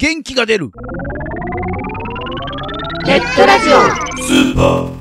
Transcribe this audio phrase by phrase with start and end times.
[0.00, 0.70] 元気が出る。
[3.04, 3.72] ネットラジオ。
[4.22, 4.92] スーパー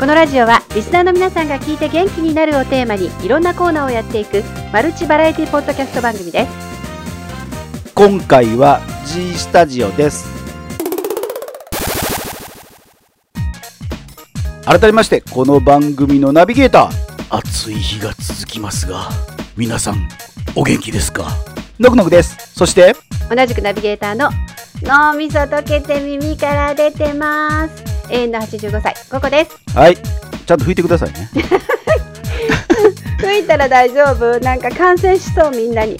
[0.00, 4.42] このラジオはリスナーの皆さんが聞いて元気になるをテーマにいろんなコーナーをやっていく
[4.72, 7.92] マルチバラエティポッドキャスト番組です。
[7.94, 10.26] 今回は G スタジオです。
[14.64, 17.36] 改めましてこの番組のナビゲーター。
[17.36, 19.08] 暑い日が続きますが
[19.56, 20.08] 皆さん
[20.56, 21.28] お元気ですか？
[21.78, 22.36] のくのくです。
[22.54, 22.94] そして
[23.34, 24.30] 同じくナビゲーターの
[24.82, 27.82] 脳みそ溶けて耳から出てます。
[28.10, 29.76] 永遠の85歳ここです。
[29.76, 29.96] はい。
[29.96, 31.30] ちゃんと拭いてくださいね。
[33.18, 34.38] 吹いたら大丈夫？
[34.40, 35.98] なんか感染しそうみんなに。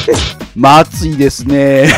[0.56, 1.88] まあ暑いですね。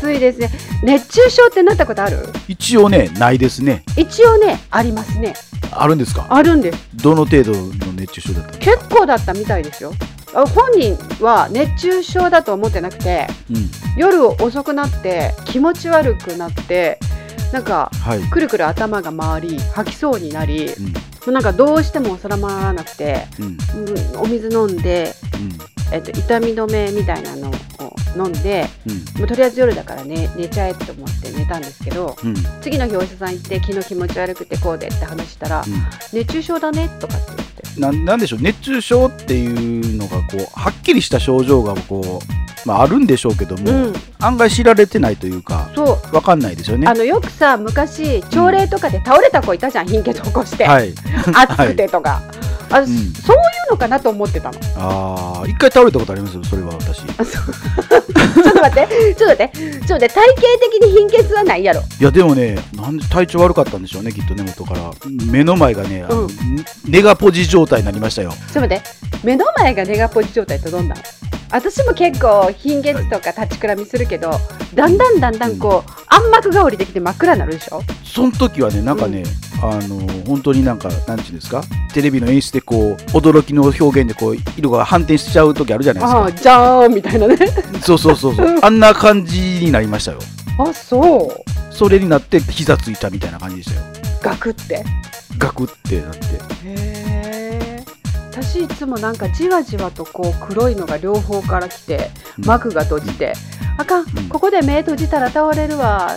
[0.00, 0.50] 暑いですね。
[0.82, 2.28] 熱中症ってなったことある？
[2.48, 3.82] 一応ねないですね。
[3.96, 5.34] 一応ねありますね。
[5.72, 6.26] あるんですか？
[6.30, 6.78] あるんです。
[6.94, 8.58] どの程度の熱中症だった？
[8.58, 9.92] 結構だったみたいですよ。
[9.98, 13.70] あ本人は熱中症だと思ってなくてうん。
[13.96, 16.98] 夜遅くなって気持ち悪くなって
[17.52, 18.20] なんかはい。
[18.30, 20.68] くるくる頭が回り吐きそうになり
[21.26, 21.34] うん。
[21.34, 23.46] なんかどうしても収まらなくて、うん。
[23.46, 25.12] うんお水飲んで、
[25.92, 27.52] えっと、痛み止めみたいなのを
[28.16, 29.20] 飲んでうん。
[29.20, 32.16] もうとりあえず夜だからね寝ちゃえと思って寝たんですけど
[32.62, 35.64] 次の日お医者さん行って昨日気持ち悪くてこうでって話したら
[36.12, 43.92] 熱中症だねとかってなんなんでしょう熱中症っていうのがこうはっきりした症状がこう、まあ、あるんでしょうけども、うん。
[44.20, 46.14] 案外知られてないというかそう。
[46.14, 46.86] わかんないですよね。
[46.86, 46.94] あ。
[46.94, 50.92] のよくさ昔朝礼とかで倒れた子いたじゃん貧血起こして、はい、
[51.34, 52.22] 暑くてとか、
[52.70, 52.86] あん。
[52.86, 54.58] そういうのかなと思ってたの。
[54.76, 56.36] ああ一回倒れたことあります？
[56.36, 57.02] よそれは私。
[57.06, 59.14] ちょっと待って。
[59.14, 59.50] ちょっと待って。
[59.52, 60.08] ちょっと待って。
[60.08, 60.08] 体型
[60.72, 61.82] 的に貧血はないやろ。
[62.00, 64.90] いやでもねなんで体調悪かったんでしょうねきっと根元から。
[65.26, 66.28] 目の前がね、うん。
[66.86, 68.30] ネガポジ状態になりましたよ。
[68.30, 68.82] ちょっと待って。
[69.24, 70.98] 目の前がネガポジ状態ってどんなん
[71.50, 74.30] 私も結構貧血とか立ちくらみするけど
[74.74, 77.82] だんだんだんだんこう暗幕が降りてきて真っ暗になるでしょ？
[78.04, 79.22] その時はねなんかね、
[79.62, 81.62] あの本当になんかなんていうんですか？
[81.92, 86.18] テレビの演出でこう驚きの表現でこう色が反転しちゃう時あるじゃないですか。
[86.20, 87.36] ああじゃーんみたいなね。
[87.82, 88.58] そうそうそうそう。
[88.62, 90.18] あんな感じになりましたよ。
[90.58, 91.74] あそう。
[91.74, 93.86] それになって膝ついたみたいな感じでしたよ。
[94.22, 94.84] ガクって。
[95.38, 96.26] ガクってなって。
[96.26, 96.28] へ
[96.64, 96.99] え
[98.30, 102.44] 私いつもなんかじわじわとこう黒いのが両方から来てうん。
[102.44, 103.32] 幕が閉じて、
[103.76, 104.28] あかんうん。
[104.28, 106.10] ここで目閉じたら倒れるわ。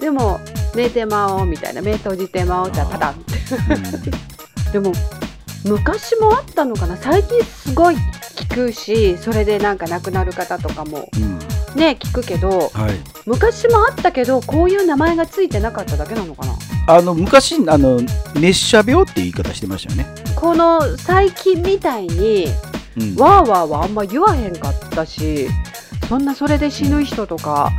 [0.00, 0.40] でも
[0.74, 4.72] 寝てまおうみたいな目閉じてまおうじゃパタンって。
[4.72, 4.92] でも
[5.64, 6.96] 昔もあったのかな。
[6.96, 7.96] 最近すごい
[8.36, 11.38] 聞くしそれでなんか亡くなる方とかもうん、うん。
[11.78, 12.92] ね聞くけどはい。
[13.26, 16.57] 昔もあったけどこういう名前がついてなかっただけなのかな
[16.88, 18.00] あの昔あの
[18.34, 22.46] 熱射病って言い方してましたよね、この最近みたいに
[22.96, 25.46] うん、わーわーはあんま言わへんかったし
[26.08, 27.70] そんなそれで死ぬ人とか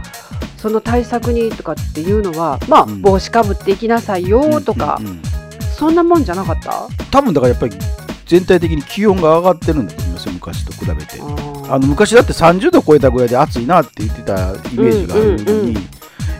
[0.57, 3.01] その対策にとかっていうのはまあ、うん。
[3.01, 5.21] 帽子かぶっていきなさいよとか、うんうんうん。
[5.77, 6.87] そんなもんじゃなかった？
[7.11, 7.75] 多分だからやっぱり
[8.27, 11.19] 全体的に気温が上がってるんだと思いますよ昔と比べて。
[11.19, 15.98] ああの昔だって30度超えたぐらいで暑いなって言ってたイメージがあるのに、うんうんうん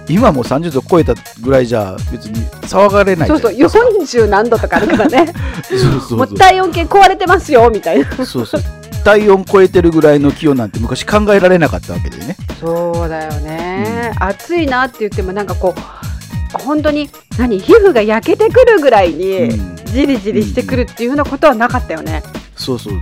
[0.09, 2.35] 今もう30度超えたぐらいじゃ別に
[2.67, 5.33] 騒がれないじそうそうゃないですか40何度とかあるからね。
[5.69, 6.33] そうそうもそう。
[6.33, 8.25] う体温計壊れてますよみたいな。
[8.25, 8.63] そうそう
[9.03, 12.35] 体温超えてるぐらいの気温なんて昔考えられなかったわけでね。
[12.59, 19.75] そうだよね、暑いなって言ってもなんかこう本当に何皮膚が焼けてくるぐらいにうん。
[19.85, 22.21] じりじりしてくるっていうようなことはなかったよね、
[22.59, 22.93] そうそう。
[22.93, 22.97] う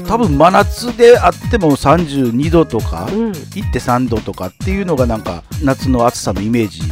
[0.00, 0.06] ん。
[0.06, 3.30] 多分真夏であっても32度とか、うん。
[3.32, 6.82] 1.3度とかっていうのがなんか夏の暑さのイメージ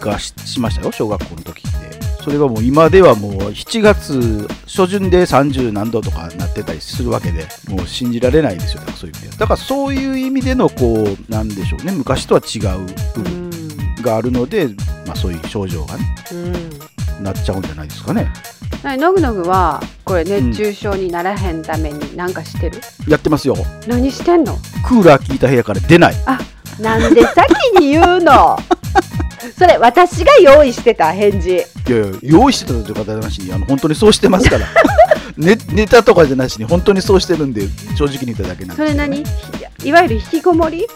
[0.00, 1.90] がししましたよ小学校の時って。
[2.22, 9.36] それがもう今ではもう7月初旬で30何度とかなってたりするわけでもう信じられないですよだからそういう意味では。
[9.36, 13.50] だからそういう意味でのこうなんでしょうね昔とは違う部分
[14.02, 14.68] があるので、
[15.06, 16.14] まあ、そういう症状がね。
[16.32, 16.69] うん
[17.22, 18.32] なっちゃうんじゃないですかね。
[18.82, 23.56] なにのぐのぐはこれ熱中症にならへんために何かしてる、やってますよ。
[23.86, 24.56] 何してんの？
[24.84, 26.14] クーラー効いた部屋から出ない。
[26.80, 28.56] なんで先に言うの？
[29.58, 31.48] それ私が用意してた返事。
[31.50, 31.52] い
[31.90, 34.66] やいや用意してたという方なしにあの本当にそうしてますから、
[35.36, 39.16] ね、ネタとかじゃなしに本当にそうしてるんで正直に言っただけなんですね、それ何？
[39.16, 40.86] ひいわゆる引きこもり？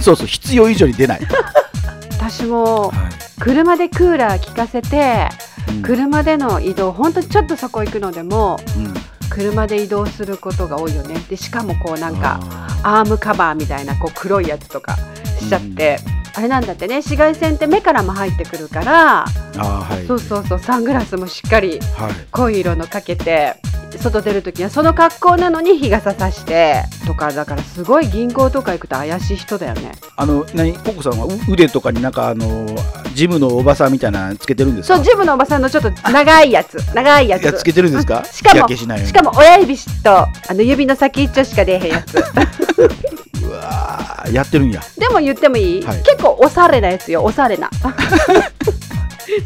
[0.00, 1.20] そうそう必要以上に出ない、
[2.18, 2.98] 私もはい。
[3.40, 8.94] 車でクーラー効かせてうん車での移動本当にちょっとそこ行くのでもうん。
[9.30, 11.14] 車で移動することが多いよね。
[11.28, 12.40] でしかもこうなんか
[12.82, 14.96] あアームカバーみたいなこう黒いやつとか
[15.38, 15.98] しちゃって、
[16.34, 16.96] あれなんだってね。
[16.96, 19.26] 紫外線って目からも入ってくるから、
[19.56, 20.06] はい。
[20.06, 20.58] そうそうそう。
[20.58, 22.12] サングラスもしっかりはい。
[22.32, 23.56] 濃い色のかけて
[23.98, 29.92] 外出るときはその格好なのに日傘さしてとかだからすごい銀行とか行くと怪しい人だよね。
[30.16, 31.26] あの何ココさんは？
[31.26, 32.66] う腕とかになんかあの
[33.14, 34.96] ジムのおばさんみたいなのつけてるんですか？
[34.96, 36.76] そうジムのおばさんのちょっと長いやつ。
[36.94, 37.42] 長いやつ。
[37.42, 38.24] いやつけてるんですか？
[38.24, 42.14] しかもしかも親指とあの指の先一丁しか出えへんやつ。
[43.44, 44.82] うわーやってるんや。
[44.98, 46.02] でも言ってもいい、はい。
[46.02, 47.70] 結構おしゃれなやつよおしゃれな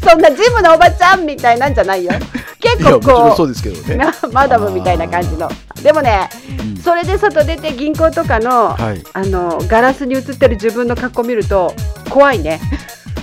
[0.01, 2.11] そんなジムのおばちゃんみたいなんじゃないよ。
[2.59, 5.49] 結構こそうですけどうね、マダムみたいな感じの。
[5.81, 6.77] でもねうん。
[6.77, 9.03] それで外出て銀行とかの、はい。
[9.13, 11.73] あのガラスに映ってる自分の格好見ると
[12.09, 12.61] 怖いね、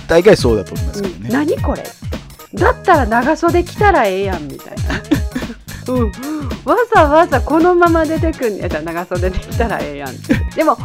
[0.07, 1.23] 大概そうだと思いますけどうん。
[1.23, 1.83] ね、何これ。
[2.53, 5.01] だったら長袖着たらええやんみたいな、
[5.93, 6.11] うん、
[6.65, 10.11] わざわざこのまま出てくんねやったら長袖で着たらええやん
[10.55, 10.77] でも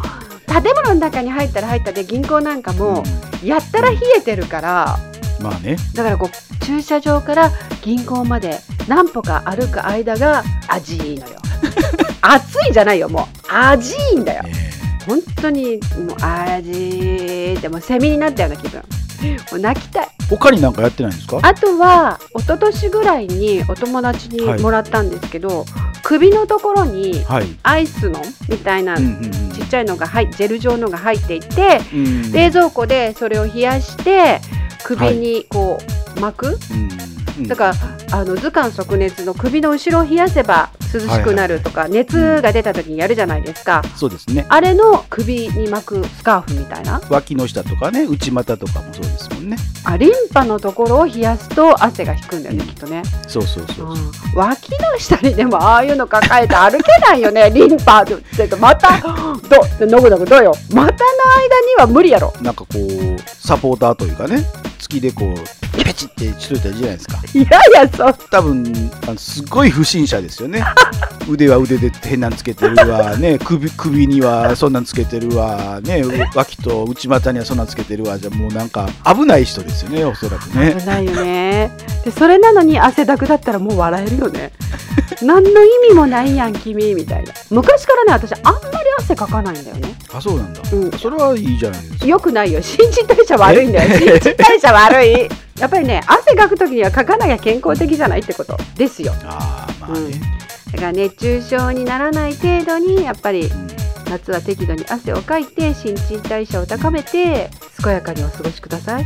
[0.47, 3.03] 建物の中に入ったら入ったで銀行なんかも
[3.43, 4.99] やったら冷えてるから
[5.41, 5.77] まあね。
[5.95, 7.53] だからこう駐車場から
[7.83, 11.37] 銀行まで何歩か歩く間が味いいのよ。
[12.23, 13.55] 暑いじゃないよもう。
[13.55, 14.43] 味いいんだよ。
[14.43, 14.53] ね
[15.07, 15.77] 本当に
[16.09, 18.81] もう味ってもうセミになったような気分。
[18.81, 18.85] も
[19.53, 20.09] う泣きたい。
[20.29, 21.39] 他になんかやってないんですか？
[21.43, 24.61] あとは一昨年ぐらいにお友達にはい。
[24.61, 25.65] もらったんですけど、
[26.03, 27.47] 首のところにはい。
[27.63, 32.33] アイスのみたいなうんうんちっちゃいのが入っジェル状のが入っていてうんうん。
[32.33, 34.41] 冷蔵庫でそれを冷やして
[34.87, 35.79] 首にこ
[36.17, 36.89] う巻く、うん。
[37.39, 37.49] うん。
[37.49, 37.75] だから
[38.19, 44.47] あの図鑑即熱の首の後ろを冷やせば涼しくなるとか、熱が出た時にやるじゃないですか、そうですね。
[44.49, 47.03] あれの首に巻くスカーフみたいな？
[47.11, 49.57] 脇の下とかね内股とかもそうですもんね。
[49.85, 52.69] あリンパのところを冷やすと汗が引くんだよね、うん。
[52.69, 53.95] きっとね、そうそうそうう。
[53.95, 60.55] ん、脇の下にでもああいうの抱えて歩けないよね リンパって言ってまたどのぐのぐどうよ？
[60.73, 60.97] 股の間に
[61.79, 62.33] は無理やろ。
[62.41, 64.45] なんかこうサポーターというかね
[64.77, 70.65] 月でこうペチってしといたじゃないですかいやいやそう多分あのすごい不審者ですよね
[71.29, 76.03] 腕は腕で変なんつけてるわね首首にはそんなんつけてるわね
[76.35, 81.71] 脇と内股にはそんなんつけてるわじゃもうなんか危ない人ですよねおそらくね危ないよね
[82.05, 84.53] でそれなのに汗だくだったらもう笑えるよね
[85.23, 87.33] 何の意味もないやん君みたいな。
[87.51, 89.95] 昔からね私あんまり汗かかないんだよね。
[90.13, 90.61] あそうなんだ。
[90.73, 90.91] うん。
[90.93, 92.07] それはいいじゃないですか。
[92.07, 92.63] よくないよ。
[92.63, 93.91] 新陳代謝悪いんだよ。
[93.95, 93.99] え？
[93.99, 95.29] 新陳代謝悪い。
[95.61, 98.57] やっぱりね汗かく時にはかかなきゃ健康的じゃないってこと。
[98.77, 99.13] ですよ。
[99.25, 100.21] ああまあね、
[100.73, 103.67] だから熱中症にならない程度にやっぱりうん
[104.09, 107.51] 夏は適度に汗をかいて新陳代謝を高めて
[107.83, 109.03] 健やかにお過ごしください。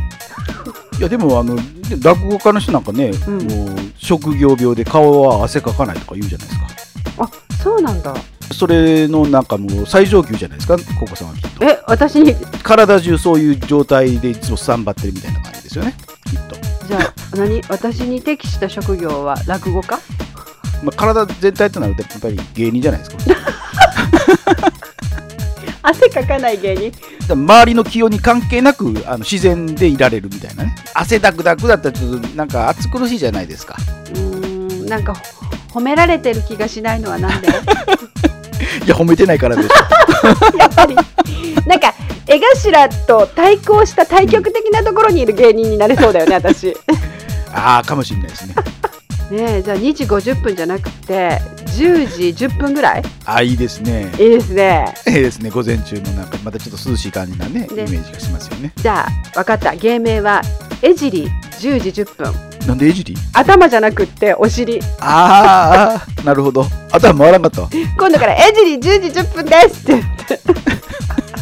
[0.99, 1.55] いやでもあの
[2.03, 3.47] 落語家の人なんかね、うん。
[3.47, 7.23] もう職業病で顔は汗かかないとか言うじゃないですか。
[7.23, 8.13] あそうなんだ。
[8.53, 11.65] それのなんかもう最上級じゃないですかココさんはきっと。
[11.65, 12.35] え私に？
[12.63, 15.95] 体中そういう状態でいつもスタンバってるみたいな感じですよね
[16.25, 16.55] きっと、
[16.85, 17.61] じゃあ何？
[17.69, 19.97] 私に適した職業は落語家？
[20.83, 23.17] まあ、体全体となるとやっぱり芸人じゃないですか
[25.83, 26.91] 汗かかない芸人。
[27.27, 30.75] ら周りの気温に関係なくあの自然でいられるみたいなね。
[30.93, 33.75] 汗だくだくだったらちょっとなんか暑苦しいじゃないですか。
[34.13, 35.13] うーんなんか
[35.69, 37.47] ほ褒められてる気がしないのはなんで？
[38.85, 39.69] いや褒めてないからでしょ。
[40.57, 40.95] やっぱり。
[41.65, 41.93] なんか
[42.27, 46.67] 絵頭と対抗した対極的なところにいる芸人になれそうだよね私。
[46.67, 46.73] ね
[47.53, 48.55] ああかもしれないですね
[49.33, 51.39] えじゃあ2時50分じゃなくて
[51.77, 53.03] 10時10分ぐらい？
[53.25, 54.11] ああいいですね。
[54.19, 54.93] いいですね。
[55.07, 58.73] ええですね午前中のなんかまたちょっと涼しい感じなねイメねージがしますよね。
[58.75, 59.75] じゃあ分かった。
[59.75, 60.41] 芸名は
[60.81, 62.33] 江尻10時10分。
[62.67, 64.79] なんでえじり頭じゃなくってお尻。
[64.99, 66.65] あーあーなるほど。
[66.91, 67.69] 頭回らんかったわ。
[67.71, 70.03] 今度から江尻10時10分ですって。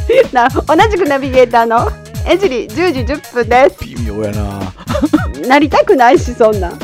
[0.10, 1.92] 言ってな同じくナビゲーターの
[2.26, 4.74] 江尻10時10分で微妙やな。
[5.34, 6.70] すなりたくないしそんな。
[6.70, 6.80] ん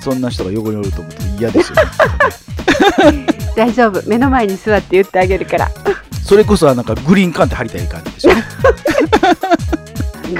[0.00, 1.76] そんな人が横におると思うと嫌ですよ
[3.12, 3.26] ね。
[3.56, 4.08] 大丈夫。
[4.08, 5.70] 目の前に座って言ってあげるから。
[6.24, 8.34] それこそはなんかグリーンカーンって貼りたい感じですよ。
[8.34, 8.44] ね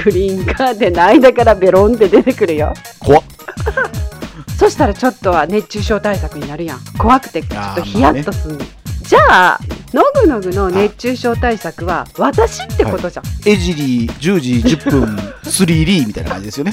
[0.04, 2.74] グリーンカーテンの間からベロンって出てくるよ。
[3.00, 3.22] 怖っ。
[4.58, 6.80] そしたらちょっとは熱中症対策になるやん。
[6.98, 8.64] 怖くてちょっとヒヤッとすんの、
[9.02, 9.58] じゃあ
[9.94, 15.04] のぐのぐの熱中症対策は私ってことじゃん、エジリー10時10分
[15.44, 16.72] 3D みたいな感じですよね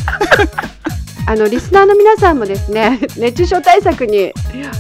[1.28, 4.32] あのリスナーの皆さんもですね 熱中症対策に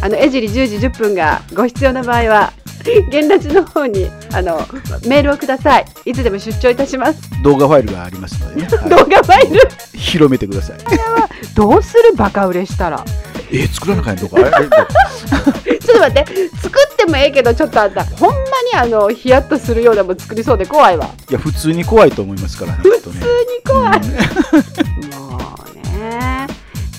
[0.01, 2.53] あの江尻10時10分がご必要な場合は
[3.09, 4.59] 現ラジの方にあの
[5.07, 5.85] メールをください。
[6.05, 8.89] いつでも出張いたします、動画ファイルがありますのでね、 はい。
[8.91, 9.67] 動画ファイル？
[9.97, 10.77] 広めてください。
[11.55, 13.03] どうするバカ売れしたら？
[13.51, 14.37] えー作らなきゃいのか？
[14.37, 14.49] ちょっ
[15.95, 16.49] と待って。
[16.61, 18.43] 作ってもええけどちょっとあんたほんまに
[18.79, 21.09] あのヒヤッとするようなもん作りそうで怖いわ。
[21.27, 22.77] いや普通に怖いと思いますからね。
[22.83, 23.15] 普通に
[23.65, 24.94] 怖い、うん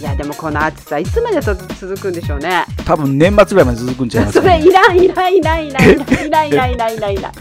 [0.00, 2.64] いやでもこの暑さいつまでと続くんでしょうね。
[2.84, 7.32] 多分年末ぐらいまで続くんじゃないですか、ね、それいらんいらんいらんいらんいらんいらんいらんいらんいらんいらんいらん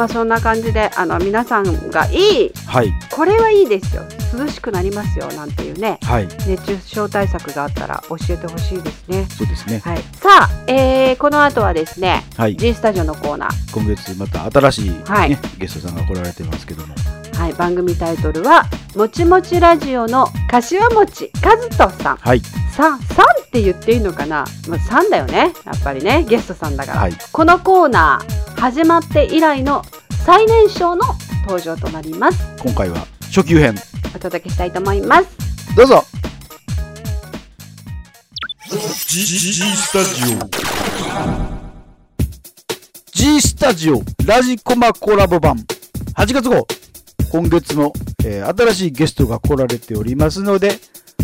[0.00, 16.94] まあそんな感じであの皆さんがいいはいこれはいいですよ涼しくなりますよなんていうねはい熱中症対策があったら教えてほしいですねそうですねはいさあ、えー、この後はですねはい G スタジオのコーナー今月また新しい、ねはいゲストさんが来られてますけども
[17.40, 29.82] はい、番組タイトルは「もちもちラジオ」の柏餅和人さんはいさんさんって言っていいのかな、まあ、さんだよねやっぱりねゲストさんだから、はいこのコーナー始まって以来の
[30.26, 31.02] 最年少の
[31.44, 33.74] 登場となります今回は初級編
[34.14, 36.04] お届けしたいと思いますどうぞ
[38.68, 40.48] G, G, G Stadio.
[43.12, 45.56] G スタジオラジコマコラボ版
[46.16, 46.66] 8月号
[47.30, 47.92] 今月も、
[48.24, 50.78] えー新しいゲストが来られておりますので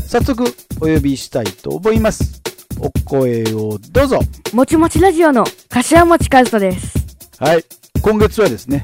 [0.07, 0.45] 早速
[0.81, 2.41] お呼びしたいと思います。
[2.79, 4.21] お声をどうぞ。
[4.53, 6.97] もちもちラジオの柏餅和人です。
[7.39, 7.65] はい。
[8.03, 8.83] 今月はですね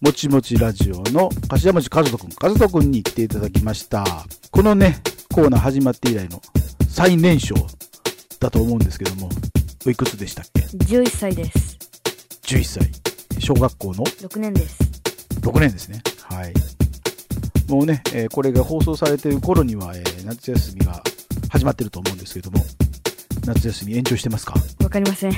[0.00, 4.04] もちもちラジオの柏餅和人くん和人くんに来ていただきました。
[4.50, 4.98] このね
[5.32, 6.40] コーナー始まって以来の
[6.88, 7.54] 最年少
[8.40, 9.28] だと思うんですけども
[9.86, 11.78] おいくつでしたっけ？11歳です。
[12.42, 12.90] 11歳。
[13.38, 14.85] 小学校の？6年です。
[15.46, 16.02] 6年ですね。
[16.28, 16.52] はい。
[17.70, 21.02] もうね、えーこれが放送されている頃には、えー夏休みが
[21.50, 22.64] 始まってると思うんですけども、
[23.44, 24.54] 夏休み延長してますか？
[24.82, 25.32] わかりません。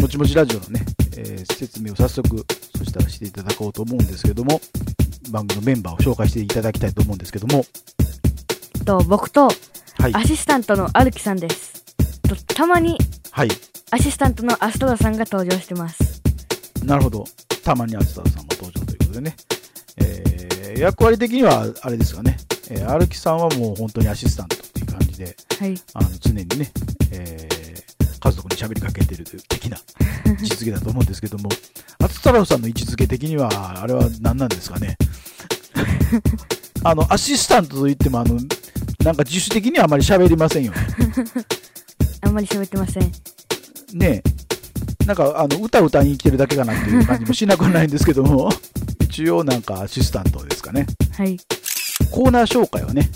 [0.00, 0.84] もちもちラジオのね、
[1.16, 2.44] えー説明を早速、
[2.76, 4.60] そしたらしていただこうと思うんですけども、
[5.30, 7.64] 番組のメンバーを紹介していただきたいと思うんですけども、
[8.84, 9.48] と僕と
[9.98, 10.14] はい。
[10.14, 11.84] アシスタントのアルキさんです。
[12.22, 12.96] とたまに
[13.30, 13.48] はい。
[13.92, 16.22] アシスタントのアストラさんが登場してます。
[16.84, 17.24] なるほど。
[17.62, 18.49] たまにあつたさん
[19.10, 19.36] ことでね。
[19.98, 20.40] えー
[20.78, 22.38] 役割的にはあれですかね、
[22.70, 25.74] えー、歩きさんはもう本当にアシスタントっていう感じで、はい。
[25.92, 26.70] あの常にね、
[27.12, 29.76] えー、家族に喋りかけてるという的な
[30.26, 31.50] 位置づけだと思うんですけども、
[31.98, 34.96] あつ太郎さんの位置づけ的には、あれは何なんですかね。
[36.82, 38.36] あの、アシスタントといっても、あの、
[39.04, 40.78] なんか自主的にはあまり喋りませんよね。
[42.22, 43.12] あんまり喋ってません。
[43.92, 44.40] ねえ。
[45.04, 48.50] なんか、あの、歌歌いに来てるだけかなっていう感じもしなくはないんですけども、
[49.10, 50.86] 一応なんかアシスタントですかね。
[51.16, 51.36] はい。
[52.12, 53.10] コーナー紹介をね、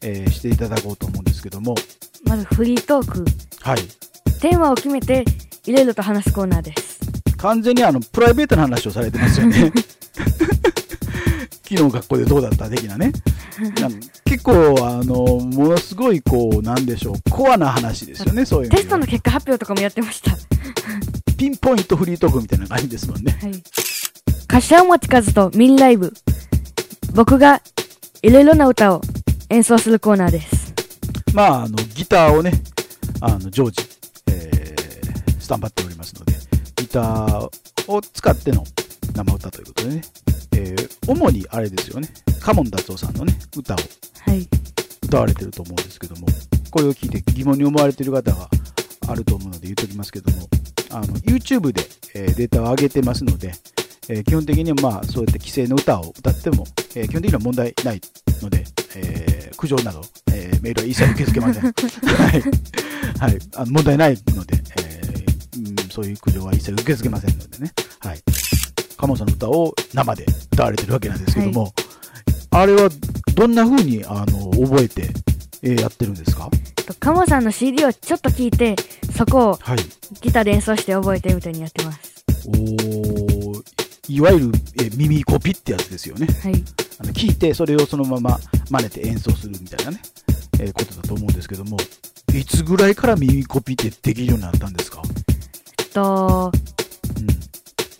[0.00, 1.74] えーしていただこうと思うんですけども、
[2.24, 3.24] まずフリートーク。
[3.60, 3.78] はい。
[4.40, 5.24] テーマを決めて
[5.66, 7.00] いろいろと話すコーナーです。
[7.36, 9.72] 完全にあのプライベートな話をされてますよね。
[11.68, 13.12] 昨日学校でどうだった的なね。
[14.24, 14.52] 結構、
[14.86, 19.06] あの、ものすごい、こう、なんでしょう、コアな話ですよね、そういうテストのの。
[19.06, 20.30] 結果発表とかもやってました。
[20.30, 20.36] は
[21.36, 23.38] ピンポイントフリートークみたいな感じですもんね。
[23.42, 23.95] い。
[24.48, 26.12] 柏餅和人ミンライブ。
[27.14, 27.60] 僕が
[28.22, 29.00] いろいろな歌を
[29.50, 30.74] 演奏するコーナーです。
[31.34, 32.52] まあ、あの、ギターをね、
[33.20, 33.82] あの、常時、
[34.30, 36.32] えー、スタンバっておりますので、
[36.76, 37.48] ギター
[37.88, 38.64] を使っての
[39.14, 40.02] 生歌ということでね、
[40.56, 42.08] えー、主にあれですよね、
[42.40, 43.76] カモン達夫さんのね、歌を
[44.20, 44.48] はい。
[45.04, 46.26] 歌われてると思うんですけども、
[46.70, 48.48] これを聞いて疑問に思われている方が
[49.08, 50.48] あると思うので言っておきますけども、
[50.90, 51.82] あの、YouTube で、
[52.14, 53.52] えーデータを上げてますので、
[54.08, 58.00] えー基本的にはまあ、そうやって既成の歌を歌っても、えー基本的には問題ない
[58.42, 58.64] ので、
[58.96, 61.62] えー苦情など、えーメールは一切受け付けません。
[61.64, 61.70] は
[62.36, 62.42] い。
[63.18, 63.38] はい。
[63.56, 67.72] あの問題ないので、えーうん、そういう苦情は一切受け付けませんのでね。
[68.00, 68.20] はい。
[68.96, 71.72] カモンさんの歌を生で歌われてるわけなんですけども、
[72.50, 72.88] あれは
[73.34, 75.10] どんな風にあの覚えて、
[75.62, 76.48] えーやってるんですか？
[76.86, 78.76] とカモさんの CD をちょっと聞いて、
[79.16, 79.78] そこをはい。
[80.20, 81.98] ギターで演奏して覚えてみたいにやってます。
[82.48, 83.62] おー
[84.08, 86.26] いわゆる、えー耳コピってやつですよね。
[86.42, 86.64] はい。
[86.98, 88.38] あの聞いて、それをそのまま
[88.70, 90.00] 真似て演奏するみたいなね、
[90.60, 91.76] えーことだと思うんですけども、
[92.34, 95.02] いつぐらいから耳コピってできるようになったんですか？
[95.92, 96.52] と、
[97.18, 97.26] うん。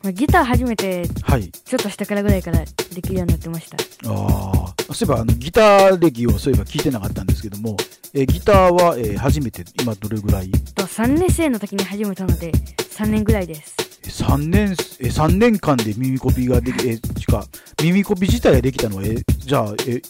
[0.02, 1.50] まあギター初めてはい。
[1.50, 3.76] ちょっとしたからぐらいからできるようになってました。
[4.10, 4.52] あ
[4.88, 4.94] あ。
[4.94, 7.76] そういえば、あの、ギター歴をそういえば聞いてなかったんですけども、
[8.14, 10.50] えーギターは、えー初めて今どれぐらい？
[10.50, 13.74] と3年生の時に始めたので3年ぐらいです。
[14.10, 17.44] 3年、え、3年間で耳コピができ、え、しか、
[17.82, 20.00] 耳コピ自体ができたのは、え、じゃあ、え、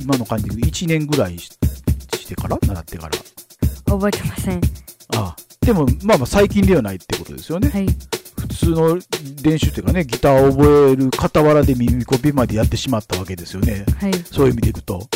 [0.00, 1.50] 今の感じで1年ぐらいし
[2.16, 2.58] してから？
[2.66, 3.12] 習ってから。
[3.86, 4.60] 覚えてません。
[5.16, 5.36] ああ。
[5.60, 7.68] でも、まあまあ最近ではないってことですよね。
[7.68, 7.86] はい。
[8.38, 8.98] 普通の
[9.42, 13.84] 練習っていうかね、ギターを覚える傍らで耳コピまでやってしまったわけですよね。
[13.98, 14.14] はい。
[14.32, 15.08] そういう意味でいくと。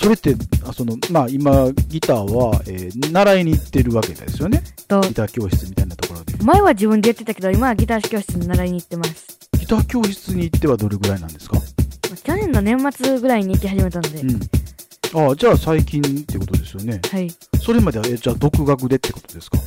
[0.00, 0.34] それって、
[0.66, 4.62] あその、まあ今、ギターは、えー習いに行ってるわけですよね？
[4.88, 6.42] と、ギター教室みたいなところで。
[6.42, 9.38] 前は自分でやってたけど、今はギター教室に習いに行ってます。
[9.58, 11.56] ギター教室に行ってはどれぐらいなんですか？
[11.56, 11.62] ま
[12.14, 14.40] あ去年の年末ぐらいに行き始めたので、うん。
[15.28, 17.02] ああ、じゃあ最近ってことですよね。
[17.10, 17.30] はい。
[17.60, 19.58] それまでは、え、じゃあ独学でってことですか？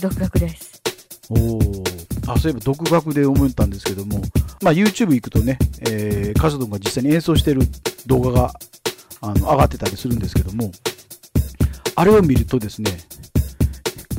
[0.00, 0.80] 独学です。
[1.28, 1.84] おお。
[2.28, 4.22] あ、そういえば独学で思ったんですけども、
[4.62, 7.62] まあ YouTube 行くとね、えー、カズドンが実際に演奏してる
[8.06, 8.54] 動画が、
[9.22, 10.70] あの、上がってたりするんですけども、
[11.94, 12.90] あれを見るとですね、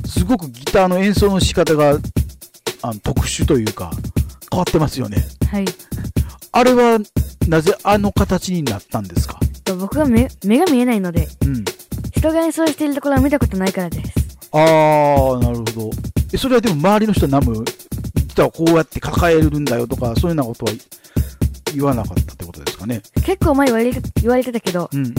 [0.05, 1.99] すごくギターの演奏の仕方が、
[2.81, 3.91] あの特殊というか、
[4.49, 5.23] 変わってますよね。
[5.49, 5.65] はい。
[6.51, 6.99] あれは、
[7.47, 9.37] なぜあの形になったんですか？
[9.65, 11.65] と僕が目目が見えないので、うん。
[12.15, 14.13] 人が演奏しているところを見たことないからです。
[14.51, 15.91] あー、なるほど。
[16.31, 17.71] え、それはでも周りの人は何も、ギ
[18.35, 20.71] ターをこうやって抱えるんだよとか、そういうようなことは
[21.73, 23.01] 言わなかったってことですかね。
[23.25, 25.13] 結構前言われて言われてたけど、うんうん。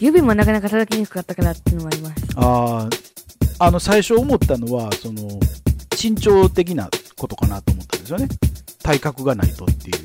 [0.00, 2.24] 指もなかなか届きにくかったからっていうのもあります。
[2.36, 3.08] あー、
[3.58, 5.40] あの、最初思ったのは、その、
[6.00, 8.28] 身長的なことかなと思ったんですよね。
[8.82, 9.96] 体格がないとっていう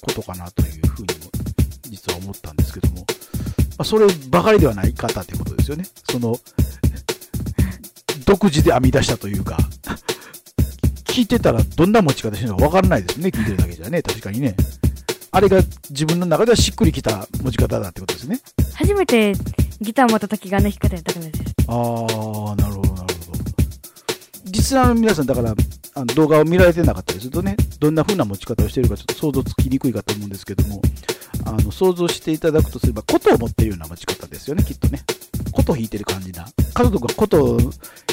[0.00, 1.30] ことかなというふうにも、
[1.84, 2.96] 実は思ったんですけども。
[2.96, 3.04] ま
[3.78, 5.84] あ、そればかりではない方ってことですよね。
[6.10, 6.36] その、
[8.26, 9.58] 独自で編み出したというか、
[11.06, 13.28] 聞いてたらどんな持ち方してるのかわからないですね。
[13.28, 14.02] 聞いてるだけじゃね。
[14.02, 14.56] 確かにね。
[15.34, 15.58] あれが
[15.90, 18.40] 自分の中ではしっくりきた持ち方だってことですね。
[18.76, 19.34] 初めて
[19.80, 21.42] ギター持った時があの弾き方やったからです。
[21.66, 23.44] ああ、なるほど、なるほど。
[24.44, 25.52] 実際の皆さん、だから、
[25.96, 30.80] あの動画を見られてなかったりするとね、どんな風な持ち方をしているかちょっと想像つきにくいかと思うんですけども、
[31.44, 35.02] あの、想像していただくとすれば、琴を持っているような持ち方ですよね、きっとね。
[35.50, 36.46] 琴を弾いてる感じな。
[36.74, 37.58] 家族が琴を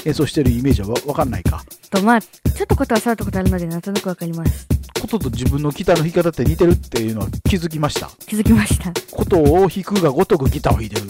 [0.06, 1.64] 演奏してるイメージはわわかんないか。
[1.92, 4.68] と、まあ、ちょっとことは触ったことあるので、なんとなくわかります。
[5.02, 8.10] 琴と自分のギターの弾き方って似てるっていうのは気づきました。
[8.28, 8.94] 気づきました。
[9.12, 11.02] 琴を弾くがごとくギターを弾いてる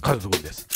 [0.00, 0.66] カズト君です。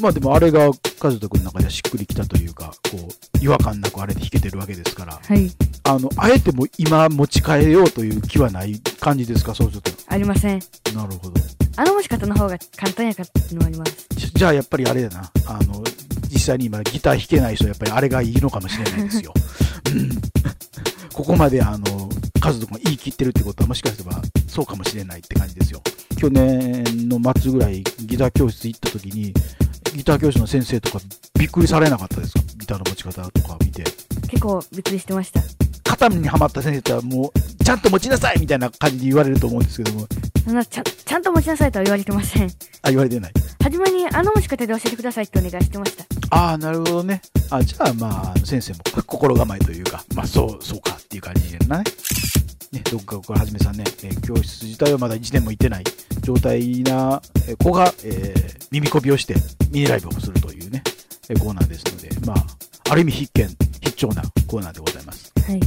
[0.00, 0.70] まあでもあれが
[1.00, 5.50] カズト君の中ではしっくりきたというか、こう、違和感なくあれで弾けてるわけですから、はい。
[5.82, 9.90] あの、あえても今持ち帰れようという気はない感じですか、そうすると。
[10.06, 10.60] ありません。
[10.94, 11.34] なるほど。
[11.76, 14.06] あの持ち方の方が簡単やからっていうのもあります。
[14.14, 15.82] じじゃあやっぱりあれだな、あの、
[16.32, 19.34] 実際に今ギター弾けない人はやっぱりあれがいいのかもしれないですよ。
[19.92, 20.39] う ん
[21.12, 22.08] ここまであの、
[22.40, 25.82] カズト君が言い切ってるってことはもしかすればそうかもしれないって感じですよ。
[26.18, 29.34] 去年の末ぐらいギター教室行った時に、
[29.94, 31.00] ギター教室の先生とか
[31.38, 32.40] びっくりされなかったですか？
[32.56, 33.84] ギターの持ち方とか見て。
[34.28, 35.42] 結構びっくりしてました。
[35.84, 40.06] 肩にはまった先生とはもう、ちゃんと持ちなさいみたいな感じで言われると思うんですけども、
[40.44, 42.50] そんな、ちゃん、ちゃんと持ちなさいとは言われてません。
[42.82, 43.32] あ、言われてない。
[43.62, 46.04] はじめにあの持ち方で教えてくださいってお願いしてました。
[46.30, 47.20] ああ、なるほどね。
[47.50, 51.84] あじゃあ、まあ、先生も心構えというか、まあ、そう、そうかっていう感じだね。
[52.72, 55.84] ね、独学からはじめさんね、えー教室自体はまだ1年も行ってない
[56.22, 59.34] 状態なえー子が、えー耳こびをして
[59.72, 60.82] ミニライブをするというね、
[61.28, 62.46] えーコーナーですので、まあ、
[62.90, 63.48] ある意味必見、
[63.80, 65.32] 必聴なコーナーでございます。
[65.46, 65.60] はい。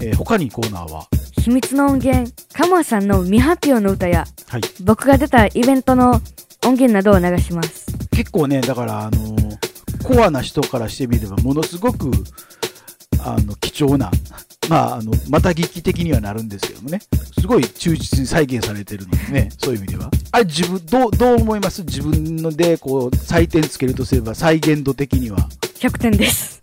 [0.00, 1.06] えー他にコーナーは、
[1.42, 4.60] 秘密の音源、カモンさんの未発表の歌や、はい。
[4.82, 6.20] 僕が出たイベントの
[6.64, 7.86] 音源などを流します。
[8.10, 9.56] 結構ね、だから、あのー
[10.04, 12.12] コアな人からしてみれば、ものすごく、
[13.24, 14.08] あの、貴重な、
[14.68, 17.00] まあ、あの、また劇的にはなるんですけどもね、
[17.40, 20.08] すごい忠実に再現されてるのでね、 そういう意味では。
[20.30, 21.82] あれ、自分、どう、どう思います？
[21.82, 25.48] 自分ので、こう、採点つけるとすれば、再現度的には、
[25.80, 26.60] 100点です。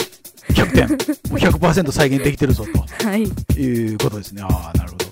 [0.49, 0.87] 100点。
[0.89, 2.65] もう100%再現できてるぞ、
[3.03, 3.29] はい。
[3.29, 4.41] ということですね。
[4.43, 5.05] ああ、なるほど。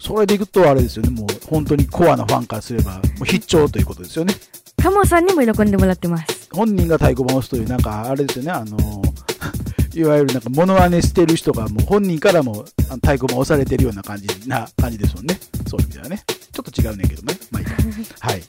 [0.00, 4.34] それでいくと、あれですよね、もう、本当にコアなファンからすれば、もう必聴ということですよね。
[4.82, 6.48] カモンさんにも喜んでもらってます。
[6.52, 9.02] 本人が太鼓判を押すという、なんかあれですよね、あの、
[9.94, 15.38] いわゆるなんか物真似してる人がもう本人からも太鼓判押されてるような感じな感じですもんね。
[15.68, 16.22] そういう意味ではね。
[16.26, 17.38] ちょっと違うねんけどね。
[17.50, 17.74] まあいいか。
[18.20, 18.42] はい。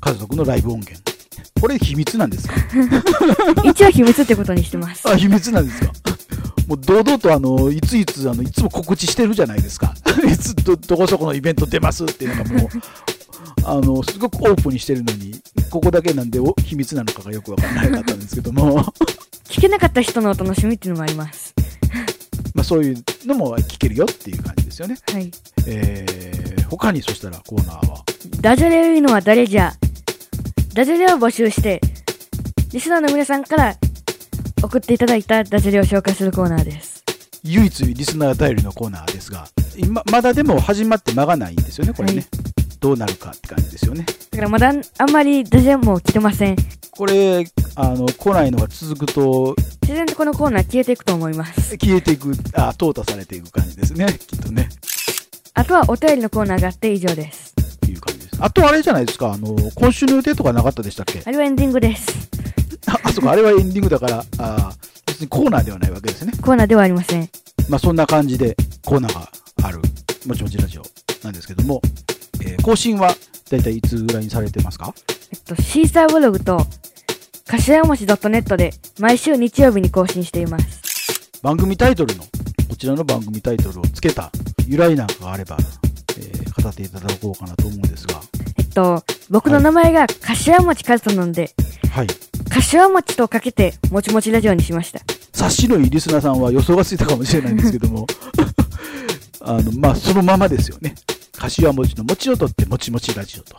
[0.00, 1.19] 家族のライブ音源。
[1.60, 2.54] これ秘密なんですか？
[3.64, 5.08] 一応秘密ってことにしてます。
[5.08, 5.92] あ、秘密なんですか？
[6.66, 9.94] もう堂々とあの、いついつあの、いつも告知してるじゃないですか。
[10.30, 12.68] いつど、どこそこのイベント出ますっていうのがもう、
[13.64, 18.84] あの、すごくオープンにしてるのに、ここだけなんでお秘密なのかがよくわからなかったんですけども。
[19.48, 21.52] 聞けなかった人のお楽しみっていうのもあります。
[22.54, 24.96] まあそういうのも聞けるよっていう感じですよね。
[25.12, 25.30] はい。
[25.66, 28.04] えー、他にそしたらコーナーは、
[28.40, 29.72] ダジャレを言うのは誰じゃ？
[30.72, 31.80] ダジャレを募集して、
[32.72, 33.74] リスナーの皆さんから
[34.62, 37.02] 送っていただいたダジャレを紹介するコーナーです。
[37.42, 42.16] 唯一リスナー頼りのコーナーですが、今、まだでも始まって間がないんですよね、これね。
[42.16, 44.06] はいどうなるかって感じですよね。
[44.30, 46.56] だからまだあんまりダジャレも来てません。
[46.90, 47.44] これ、
[47.76, 51.76] あの、来ないのが続くと、自然とこのコーナー消えていくと思います。
[51.76, 54.68] 消えていく、あ、淘汰されていく感じですね、きっとね。
[55.52, 57.49] あとはお便りのコーナーがあって以上です。
[58.40, 61.22] あとあれじゃないですか、あの、今週の予定とかなかったでしたっけ？
[61.24, 62.28] あれはエンディングです。
[62.88, 64.72] あ、あそこ、あれはエンディングだから、あ
[65.06, 66.32] 別にコーナーではないわけですね。
[66.40, 67.28] コーナーではありません。
[67.68, 69.30] まあそんな感じでコーナーが
[69.62, 69.80] ある、
[70.26, 70.82] もちもちラジオ
[71.22, 71.82] なんですけども、
[72.42, 73.14] えー更新は
[73.50, 74.94] だいたいいつぐらいにされてますか？
[75.32, 76.66] えっと、シーサーブログと、
[77.46, 80.80] 柏餅 .net で毎週日曜日に更新しています。
[81.42, 82.24] 番組タイトルの、
[82.68, 84.30] こちらの番組タイトルをつけた
[84.66, 85.56] 由来なんかがあれば、
[86.18, 88.20] えー語っていただこうかなと思うんですが、
[88.80, 91.50] と、僕の名前が柏餅和人なので、
[91.92, 92.06] はい。
[92.48, 95.00] 柏餅とかけて、もちもちラジオにしました。
[95.34, 98.06] 察しのいいリスナーさんは予想がついたかもしれないんですけども、
[99.42, 100.94] あの、まあ、そのままですよね。
[101.36, 103.56] 柏餅の餅を取って、もちもちラジオと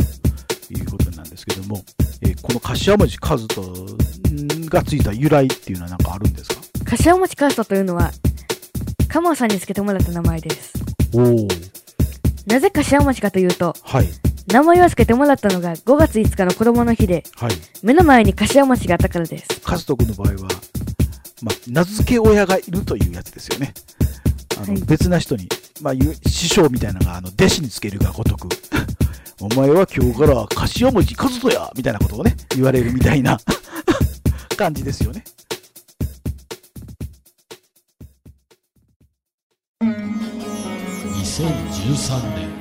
[0.73, 1.83] いうことなんですけども、
[2.21, 6.55] えーこの柏餅和人んがついた由来っていうのは何かあるんですか？
[6.85, 8.11] 柏餅和人というのは、
[9.07, 10.73] カモさんにつけてもらった名前です。
[11.13, 11.47] おお
[12.47, 14.09] なぜ柏餅かというと、はい。
[14.47, 17.51] 名前を付けてもらったのが5月5日の子供の日で、はい。
[17.83, 19.47] 目の前に柏餅があったからです。
[19.65, 20.49] 和人君の場合は、
[21.41, 23.73] まあ、名付け親がいるというやつですよね。
[24.57, 25.47] あの、はい別な人に、
[25.81, 28.49] まあ、いう師匠みたいなのが、あの、弟子につけるがごとく、
[29.39, 33.39] お前は今日から柏餅和人やみたいなことをね、言われるみたいな
[34.57, 35.23] 感じですよね。
[41.41, 42.60] 2013年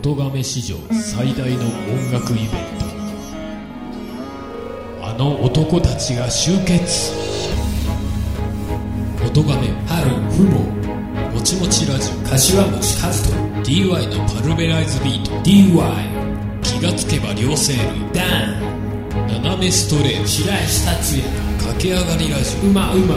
[0.00, 2.86] 音亀史上最大の音楽イベント。
[5.04, 7.12] あの男たちが集結。
[9.26, 10.60] 音亀春ふも
[11.32, 15.32] もちもちラジオ柏餅カズと DY のパルベライズビート。
[15.42, 17.82] DY 気がつけば両生類。
[18.12, 18.68] ダン。
[19.26, 21.28] 斜めストレート白石達也
[21.74, 22.68] 駆け上がりラジオ。
[22.68, 23.16] うまうま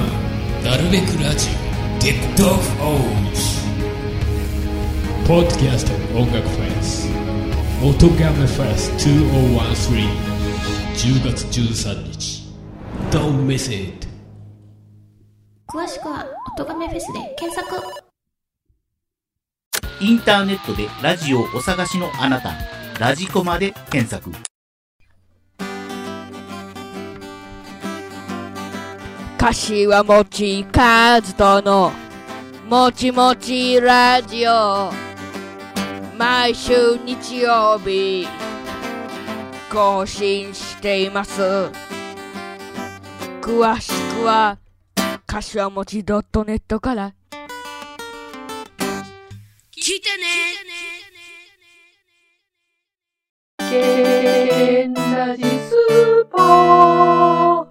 [0.63, 2.03] なるべくラジオ。
[2.03, 3.61] デッドオフオーズ
[5.27, 6.70] ポッドキャスト音楽フェス
[7.83, 9.73] 音ガメフェス2013
[10.93, 12.43] 10月13日
[13.09, 14.07] Don't miss it
[15.67, 17.81] 詳しくは「音亀フェス」で検索。
[19.99, 22.51] インターネットでラジオをお探しのあなた、
[22.99, 24.31] ラジコマで検索。
[29.39, 31.91] 柏餅和人の
[32.69, 35.10] もちもちラジオ
[36.21, 38.27] 毎週日曜日。
[39.71, 41.41] 更新しています。
[43.41, 44.59] 詳しくは
[45.25, 47.15] 柏餅 .net から。
[49.75, 50.27] 聞いてね。
[53.57, 57.70] けんラジスーパー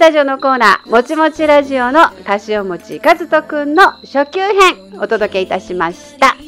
[0.00, 6.38] タジオのコーナー、もちもちラジオの柏餅和人くんの初級編、お届けいたしました。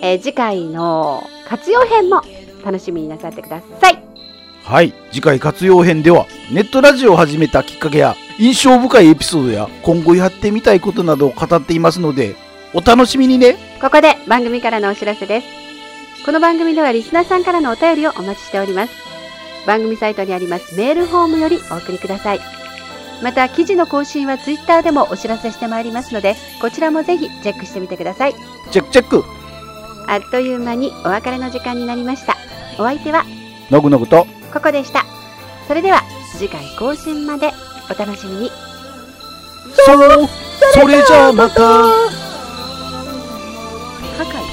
[0.00, 2.22] えー次回の活用編も
[2.64, 4.02] 楽しみになさってください。
[4.64, 4.94] はい。
[5.10, 12.36] 次回活用編では、ネットラジオを始めたきっかけや、印象深いエピソードや、今後やってみたいことなどを語っていますので、
[12.72, 13.58] お楽しみにね。
[13.82, 15.46] ここで番組からのお知らせです。
[16.24, 18.94] この番組ではリスナーさんからのお便りをお待ちしております。
[19.66, 22.61] 番組サイトにありますメールフォームよりお送りください。
[23.22, 28.34] また記事の更新はツイッターでもお知らせしてまいりますのでこちらもぜひチェックしてみてください。
[28.70, 29.24] チェックチェック。
[30.08, 32.36] あっという間にお別れの時間になりました。
[32.78, 33.24] お相手は
[33.70, 34.26] のぐのぐと。
[34.52, 35.04] ここでした。
[35.68, 36.02] それでは
[36.36, 37.52] 次回更新まで。
[37.90, 38.50] お楽しみに。
[39.74, 39.84] そ
[40.80, 41.60] それじゃあまた。
[44.16, 44.51] 破壊